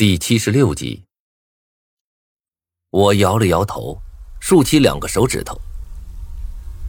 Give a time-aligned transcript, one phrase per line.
[0.00, 1.04] 第七十六集，
[2.88, 4.00] 我摇了摇头，
[4.40, 5.60] 竖起两个手指头。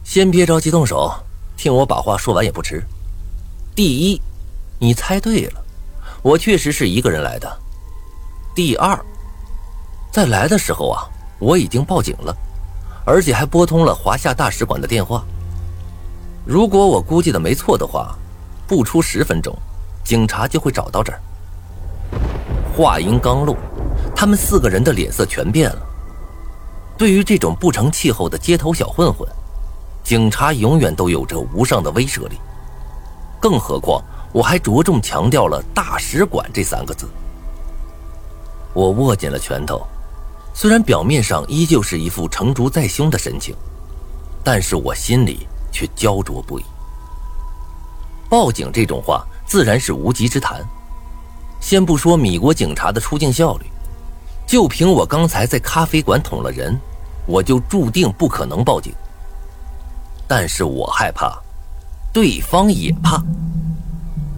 [0.02, 1.12] 先别着急动手，
[1.54, 2.82] 听我把话说完也不迟。
[3.74, 4.18] 第一，
[4.78, 5.62] 你猜对了，
[6.22, 7.60] 我确实是一个人来的。
[8.54, 8.98] 第二，
[10.10, 11.04] 在来的时候啊，
[11.38, 12.34] 我已经报警了，
[13.04, 15.22] 而且还拨通了华夏大使馆的电话。
[16.46, 18.16] 如果我估计的没错的话，
[18.66, 19.54] 不出十分钟，
[20.02, 21.20] 警察就会找到这儿。
[22.74, 23.56] 话音刚落，
[24.16, 25.78] 他们四个人的脸色全变了。
[26.96, 29.28] 对于这种不成气候的街头小混混，
[30.02, 32.40] 警察永远都有着无上的威慑力。
[33.40, 37.06] 更何况，我还着重强调了“大使馆”这三个字。
[38.72, 39.86] 我握紧了拳头，
[40.54, 43.54] 虽然表面上依旧是一副成竹在胸的神情，
[44.42, 46.64] 但是我心里却焦灼不已。
[48.30, 50.64] 报警这种话，自然是无稽之谈。
[51.62, 53.66] 先不说米国警察的出境效率，
[54.48, 56.76] 就凭我刚才在咖啡馆捅了人，
[57.24, 58.92] 我就注定不可能报警。
[60.26, 61.40] 但是我害怕，
[62.12, 63.22] 对方也怕。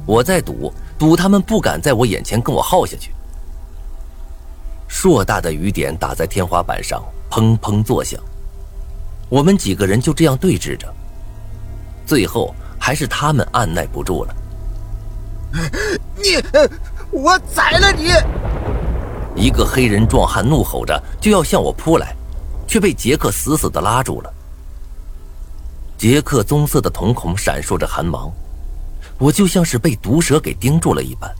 [0.05, 3.11] 我在赌，赌他们不敢在我眼前跟我耗下去。
[4.86, 8.20] 硕大的雨点打在天花板上，砰砰作响。
[9.31, 10.92] 我们几个人就这样对峙着，
[12.05, 14.36] 最后还是他们按耐不住了。
[16.16, 16.36] 你。
[17.14, 18.10] 我宰了你！
[19.36, 22.14] 一个黑人壮汉怒吼着就要向我扑来，
[22.66, 24.34] 却被杰克死死的拉住了。
[25.96, 28.32] 杰克棕色的瞳孔闪烁着寒芒，
[29.16, 31.32] 我就像是被毒蛇给盯住了一般，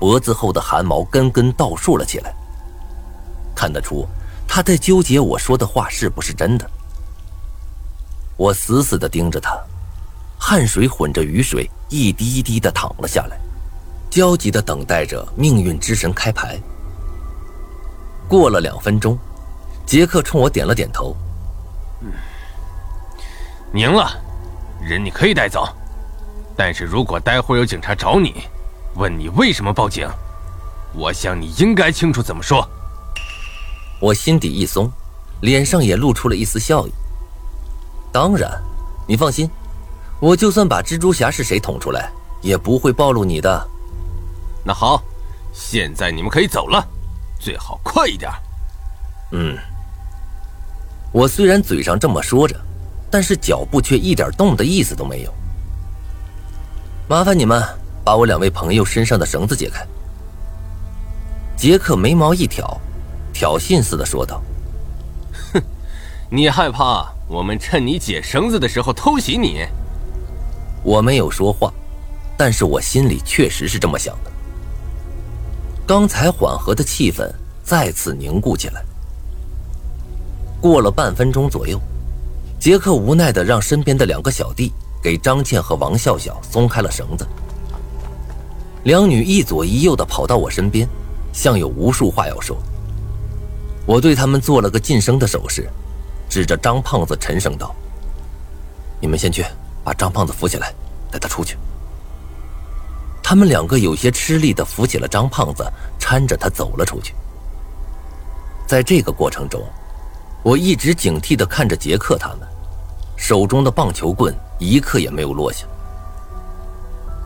[0.00, 2.34] 脖子后的汗毛根根倒竖了起来。
[3.54, 4.06] 看得出
[4.46, 6.68] 他在纠结我说的话是不是真的。
[8.38, 9.54] 我死死的盯着他，
[10.38, 13.38] 汗水混着雨水一滴一滴的淌了下来。
[14.10, 16.58] 焦急的等待着命运之神开牌。
[18.28, 19.18] 过了两分钟，
[19.86, 21.16] 杰克冲我点了点头
[22.02, 22.12] ：“嗯，
[23.74, 24.10] 赢了，
[24.80, 25.68] 人你可以带走。
[26.56, 28.42] 但是如果待会有警察找你，
[28.96, 30.08] 问你为什么报警，
[30.94, 32.68] 我想你应该清楚怎么说。”
[34.00, 34.90] 我心底一松，
[35.40, 36.92] 脸上也露出了一丝笑意。
[38.12, 38.50] 当然，
[39.06, 39.50] 你放心，
[40.20, 42.10] 我就算把蜘蛛侠是谁捅出来，
[42.40, 43.68] 也不会暴露你的。
[44.68, 45.02] 那好，
[45.50, 46.86] 现在你们可以走了，
[47.40, 48.30] 最好快一点。
[49.32, 49.56] 嗯，
[51.10, 52.54] 我虽然嘴上这么说着，
[53.10, 55.32] 但是脚步却一点动的意思都没有。
[57.08, 57.64] 麻烦你们
[58.04, 59.86] 把我两位朋友身上的绳子解开。
[61.56, 62.78] 杰克眉毛一挑，
[63.32, 64.42] 挑衅似的说道
[65.54, 65.62] ：“哼，
[66.28, 69.66] 你害怕我们趁你解绳子的时候偷袭你？”
[70.84, 71.72] 我没有说话，
[72.36, 74.32] 但是我心里确实是这么想的。
[75.88, 77.26] 刚才缓和的气氛
[77.64, 78.84] 再次凝固起来。
[80.60, 81.80] 过了半分钟左右，
[82.60, 84.70] 杰克无奈的让身边的两个小弟
[85.02, 87.26] 给张倩和王笑笑松开了绳子。
[88.84, 90.86] 两女一左一右的跑到我身边，
[91.32, 92.54] 像有无数话要说。
[93.86, 95.66] 我对他们做了个噤声的手势，
[96.28, 97.74] 指着张胖子沉声道
[99.00, 99.42] ：“你们先去
[99.82, 100.70] 把张胖子扶起来，
[101.10, 101.56] 带他出去。”
[103.28, 105.62] 他们两个有些吃力的扶起了张胖子，
[106.00, 107.14] 搀着他走了出去。
[108.66, 109.62] 在这个过程中，
[110.42, 112.48] 我一直警惕的看着杰克他们，
[113.16, 115.66] 手中的棒球棍一刻也没有落下。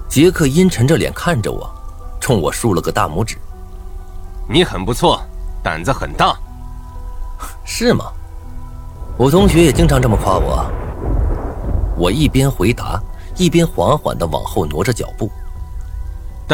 [0.09, 1.73] 杰克阴沉着脸看着我，
[2.19, 3.39] 冲我竖了个大拇指
[4.51, 5.23] ：“你很不错，
[5.63, 6.37] 胆子很大，
[7.65, 8.07] 是吗？
[9.17, 10.69] 我同学也经常这么夸我。”
[11.97, 13.01] 我一边回答，
[13.37, 15.31] 一边缓缓的往后挪着脚步。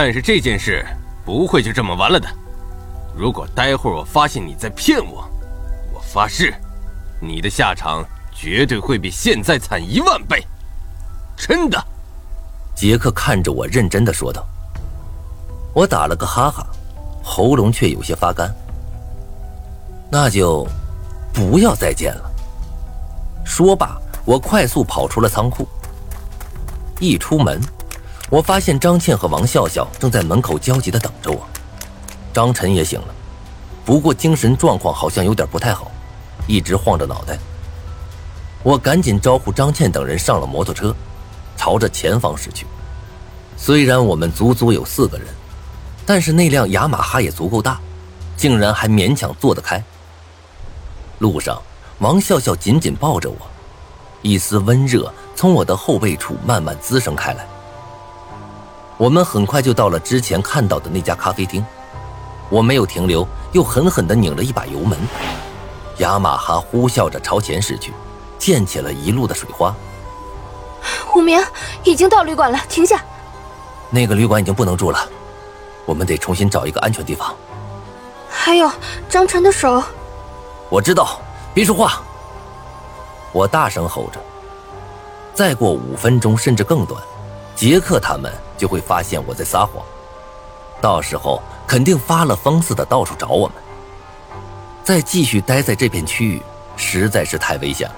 [0.00, 0.86] 但是这件事
[1.25, 2.28] 不会就这么完了的。
[3.16, 5.28] 如果待会儿我发现你在骗我，
[5.92, 6.54] 我发誓，
[7.20, 10.47] 你的下场绝对会比现在惨一万倍。
[11.36, 11.84] 真的。
[12.76, 14.47] 杰克看着我，认真的说道。
[15.75, 16.65] 我打了个哈哈，
[17.20, 18.54] 喉咙却有些发干。
[20.12, 20.65] 那就
[21.34, 22.30] 不要再见了。
[23.45, 25.66] 说罢，我快速跑出了仓库。
[27.00, 27.60] 一出门。
[28.30, 31.47] 我发现张倩和王笑笑正在门口焦急地等着我，
[32.33, 33.15] 张晨也醒了，
[33.86, 35.91] 不过精神状况好像有点不太好，
[36.47, 37.39] 一直晃着脑袋。
[38.63, 40.95] 我赶紧招呼张倩等人上了摩托车，
[41.57, 42.66] 朝着前方驶去。
[43.57, 45.27] 虽然我们足足有四个人，
[46.04, 47.81] 但是那辆雅马哈也足够大，
[48.36, 49.83] 竟然还勉强坐得开。
[51.19, 51.63] 路上，
[52.01, 53.36] 王笑笑紧紧抱着我，
[54.21, 57.47] 一丝温热从我的后背处慢慢滋生开来。
[58.98, 61.65] 我们很快就到了之前看到的那家咖啡厅，
[62.50, 64.98] 我没有停留，又狠狠地拧了一把油门，
[65.98, 67.95] 雅马哈呼啸着朝前驶去，
[68.41, 69.72] 溅起了一路的水花。
[71.15, 71.41] 武明，
[71.84, 73.00] 已经到旅馆了，停下。
[73.89, 75.09] 那个旅馆已经不能住了，
[75.86, 77.33] 我们得重新找一个安全地方。
[78.28, 78.68] 还有
[79.09, 79.80] 张晨的手，
[80.68, 81.21] 我知道，
[81.54, 82.03] 别说话。
[83.30, 84.18] 我大声吼着。
[85.34, 87.00] 再过五分钟甚至更短，
[87.59, 89.84] 杰克他们就会发现我在撒谎，
[90.81, 93.57] 到时候肯定发了疯似的到处找我们。
[94.84, 96.41] 再继续待在这片区域
[96.77, 97.95] 实在是太危险了。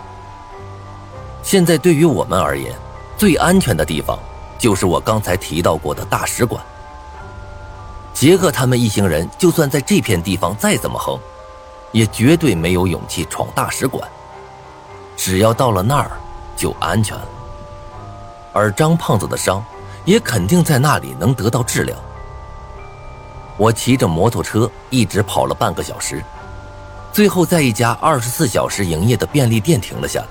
[1.42, 2.74] 现在对于我们而言，
[3.18, 4.18] 最安全的地方
[4.58, 6.64] 就是我刚才提到过的大使馆。
[8.14, 11.20] 杰克他们一行人就算在这片地方再怎么横，
[11.92, 14.08] 也绝对没有勇气闯大使馆。
[15.18, 16.12] 只要到了那儿，
[16.56, 17.28] 就安全了。
[18.52, 19.64] 而张胖子的伤，
[20.04, 21.96] 也肯定在那里能得到治疗。
[23.56, 26.22] 我骑着摩托车一直跑了半个小时，
[27.12, 30.26] 最后在一家二十四小时营业的便利店停了下来。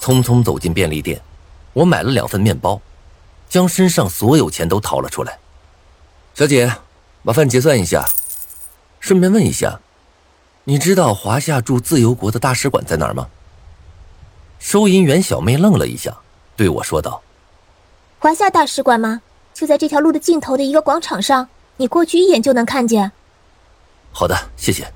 [0.00, 1.20] 匆匆走进便利店，
[1.72, 2.80] 我买了两份面包，
[3.48, 5.38] 将身上所有钱都掏了出来。
[6.34, 6.72] 小姐，
[7.22, 8.06] 麻烦结算一下。
[9.00, 9.80] 顺便问一下，
[10.64, 13.28] 你知道华夏驻自由国的大使馆在哪儿吗？
[14.58, 16.16] 收银员小妹愣了一下，
[16.58, 17.22] 对我说道
[18.18, 19.22] ：“华夏大使馆吗？
[19.54, 23.12] 就在这条路的尽头的一个广场上，你过去一眼就能看见。”
[24.10, 24.92] 好的，谢谢。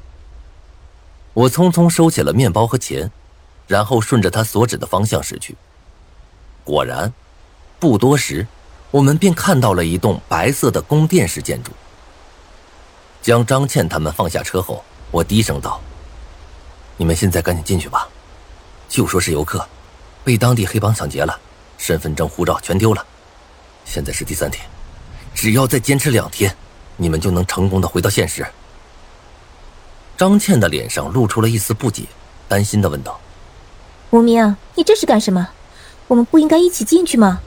[1.33, 3.09] 我匆匆收起了面包和钱，
[3.69, 5.57] 然后顺着他所指的方向驶去。
[6.65, 7.15] 果然，
[7.79, 8.45] 不多时。
[8.91, 11.71] 我们便看到了一栋白色的宫殿式建筑。
[13.23, 15.81] 将张倩他们放下车后，我低声道
[16.99, 18.07] ：“你们现在赶紧进去吧，
[18.91, 19.67] 就说是游客，
[20.23, 21.41] 被当地黑帮抢劫了，
[21.83, 23.05] 身份证、护照全丢了。
[23.85, 24.65] 现在是第三天，
[25.35, 26.55] 只要再坚持两天，
[26.97, 28.47] 你们就能成功的回到现实。”
[30.17, 32.05] 张倩的脸上露出了一丝不解，
[32.47, 33.21] 担心的问道
[34.11, 35.49] ：“无名，你这是干什么？
[36.07, 37.41] 我们不应该一起进去吗？”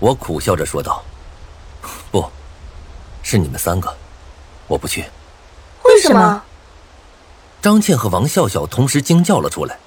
[0.00, 1.04] 我苦笑着说道
[2.10, 2.24] ：“不，
[3.22, 3.94] 是你们三个，
[4.66, 5.04] 我不去。
[5.82, 6.42] 为什么？”
[7.60, 9.78] 张倩和王笑笑同时惊叫了出来。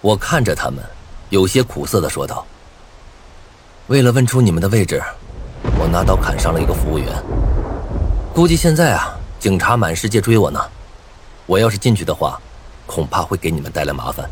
[0.00, 0.84] 我看着他们，
[1.34, 2.46] 有些苦涩的说道
[3.90, 5.02] ：“为了问出你们的位置，
[5.80, 7.08] 我拿刀砍伤了一个服务员。
[8.32, 10.60] 估计现在啊，警察满世界追我呢。
[11.46, 12.40] 我要是进去的话，
[12.86, 14.30] 恐怕会给你们带来麻烦。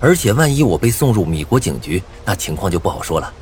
[0.00, 3.32] 而且万一我被送入米国警局，那情况就不好说了。”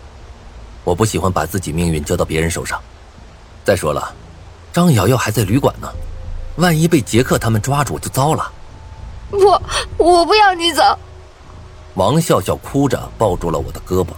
[0.85, 2.79] 我不喜欢把自己命运交到别人手上。
[3.65, 4.15] 再说了，
[4.71, 5.89] 张瑶瑶还在旅馆呢，
[6.57, 8.53] 万一被杰克他们抓住就糟了。
[9.31, 9.39] 不，
[9.97, 10.83] 我不要你走。
[11.95, 14.09] 王笑笑哭着抱住了我的胳膊，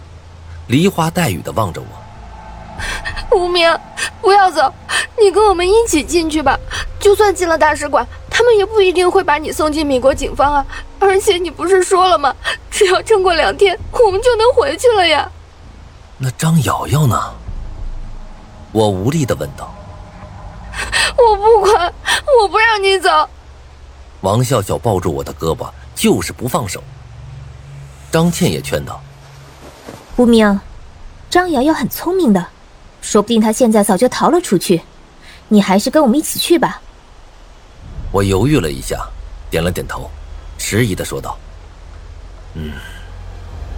[0.67, 3.37] 梨花带雨的望着我。
[3.37, 3.75] 无名，
[4.21, 4.73] 不要走，
[5.19, 6.59] 你跟我们一起进去吧。
[7.01, 10.67] 就算进了大使馆，他们也不一定会把你送进美国警方啊。
[10.99, 12.35] 而且你不是说了吗？
[12.71, 15.31] 只要撑过两天，我们就能回去了呀。
[16.19, 17.19] 那张瑶瑶呢？
[18.71, 19.75] 我无力的问道。
[21.17, 21.93] 我不管，
[22.41, 23.29] 我不让你走。
[24.21, 26.83] 王笑笑抱住我的胳膊，就是不放手。
[28.12, 29.03] 张倩也劝道
[30.17, 30.61] ：“无名，
[31.31, 32.47] 张瑶瑶很聪明的，
[33.00, 34.82] 说不定她现在早就逃了出去。
[35.49, 36.82] 你还是跟我们一起去吧。”
[38.13, 39.03] 我犹豫了一下，
[39.51, 40.10] 点了点头，
[40.58, 41.39] 迟疑的说道
[42.53, 42.75] ：“嗯，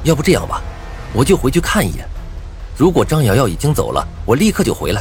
[0.03, 0.61] 要不这样吧，
[1.13, 2.05] 我就回去看一眼。”
[2.77, 5.01] 如果张瑶瑶已经走了，我立刻就回来；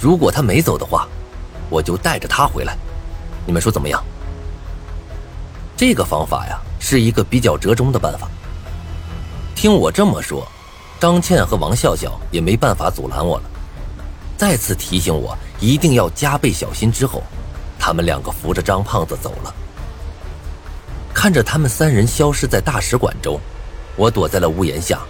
[0.00, 1.06] 如果她没走的话，
[1.68, 2.74] 我就带着她回来。
[3.44, 4.02] 你们说怎么样？
[5.76, 8.28] 这个方法呀，是一个比较折中的办法。
[9.54, 10.44] 听我这么说，
[10.98, 13.44] 张倩和王笑笑也没办法阻拦我了，
[14.36, 16.90] 再次提醒我一定要加倍小心。
[16.90, 17.22] 之后，
[17.78, 19.54] 他们两个扶着张胖子走了。
[21.12, 23.38] 看着他们三人消失在大使馆中，
[23.96, 25.00] 我躲在了屋檐下，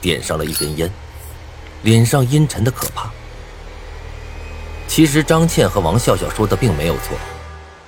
[0.00, 0.90] 点上了一根烟。
[1.82, 3.08] 脸上阴沉的可怕。
[4.88, 7.16] 其实张倩和王笑笑说的并没有错，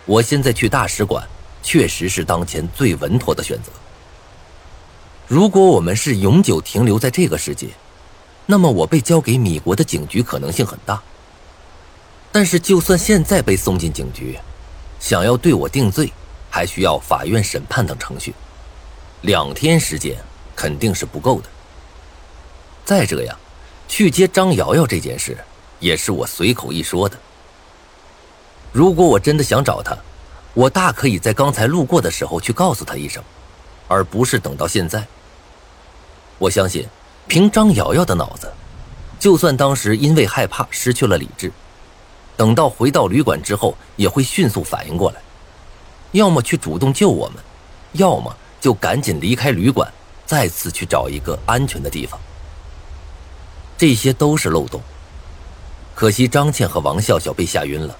[0.04, 1.26] 我现在去大使馆，
[1.62, 3.70] 确实是当前最稳妥的选择。
[5.26, 7.68] 如果我们是永久停留在这个世界，
[8.46, 11.00] 那么我被交给米国的警局可能性很大。
[12.32, 14.38] 但是就算现在被送进警局，
[14.98, 16.12] 想要对我定罪，
[16.48, 18.34] 还需要法院审判等程序，
[19.22, 20.16] 两天时间
[20.54, 21.48] 肯定是不够的。
[22.84, 23.36] 再这样。
[23.88, 25.36] 去接张瑶瑶这件事，
[25.80, 27.18] 也是我随口一说的。
[28.70, 29.98] 如果我真的想找她，
[30.54, 33.22] 我大可以在刚才路过的时候去告诉他一声，
[33.86, 35.06] 而不是等到现在。
[36.38, 36.86] 我相信，
[37.28, 38.52] 凭张瑶瑶的脑子，
[39.18, 41.52] 就算当时因为害怕失去了理智，
[42.36, 45.20] 等到回到旅馆之后，也会迅速反应过来，
[46.12, 47.42] 要么去主动救我们，
[47.92, 49.92] 要么就赶紧离开旅馆，
[50.26, 52.18] 再次去找一个安全的地方。
[53.78, 54.80] 这些都是漏洞。
[55.94, 57.96] 可惜张倩和王笑笑被吓晕了，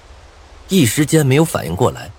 [0.67, 2.11] 一时间没有反应过来。